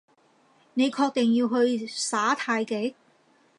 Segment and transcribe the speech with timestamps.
[0.73, 2.95] 你確定要去耍太極？